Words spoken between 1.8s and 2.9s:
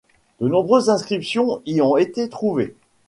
été trouvées.